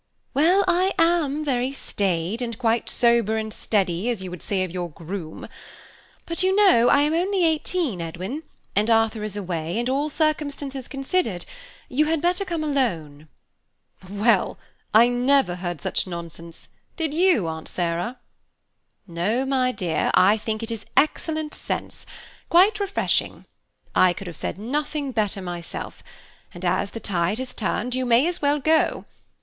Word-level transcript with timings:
"Well, 0.33 0.63
I 0.67 0.95
am 0.97 1.45
very 1.45 1.71
staid, 1.71 2.41
and 2.41 2.57
quite 2.57 2.89
sober 2.89 3.37
and 3.37 3.53
steady, 3.53 4.09
as 4.09 4.23
you 4.23 4.31
would 4.31 4.41
say 4.41 4.63
of 4.63 4.71
your 4.71 4.89
groom; 4.89 5.47
but 6.25 6.41
you 6.41 6.55
know 6.55 6.89
I 6.89 7.01
am 7.01 7.13
only 7.13 7.45
eighteen, 7.45 8.01
Edwin, 8.01 8.41
and 8.75 8.89
Arthur 8.89 9.21
is 9.21 9.37
away, 9.37 9.77
and 9.77 9.87
all 9.91 10.09
circumstances 10.09 10.87
considered, 10.87 11.45
you 11.87 12.05
had 12.05 12.19
better 12.19 12.43
come 12.43 12.63
alone." 12.63 13.27
"Well! 14.09 14.57
I 14.91 15.07
never 15.07 15.57
heard 15.57 15.83
such 15.83 16.07
nonsense; 16.07 16.69
did 16.97 17.13
you, 17.13 17.47
Aunt 17.47 17.67
Sarah?" 17.67 18.17
"No, 19.05 19.45
my 19.45 19.71
dear, 19.71 20.09
I 20.15 20.35
think 20.35 20.63
it 20.63 20.71
is 20.71 20.87
excellent 20.97 21.53
sense, 21.53 22.07
quite 22.49 22.79
refreshing. 22.79 23.45
I 23.93 24.13
could 24.13 24.25
have 24.25 24.35
said 24.35 24.57
nothing 24.57 25.11
better 25.11 25.43
myself, 25.43 26.01
and 26.55 26.65
as 26.65 26.89
the 26.89 26.99
tide 26.99 27.37
has 27.37 27.53
turned, 27.53 27.93
you 27.93 28.07
may 28.07 28.25
as 28.25 28.41
well 28.41 28.57
go. 28.59 29.05